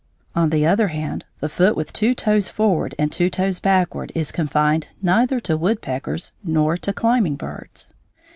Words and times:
On 0.35 0.49
the 0.49 0.65
other 0.65 0.87
hand, 0.87 1.25
the 1.41 1.47
foot 1.47 1.75
with 1.77 1.93
two 1.93 2.15
toes 2.15 2.49
forward 2.49 2.95
and 2.97 3.11
two 3.11 3.29
toes 3.29 3.59
backward 3.59 4.11
is 4.15 4.31
confined 4.31 4.87
neither 4.99 5.39
to 5.41 5.55
woodpeckers 5.55 6.31
nor 6.43 6.75
to 6.77 6.91
climbing 6.91 7.35
birds. 7.35 7.93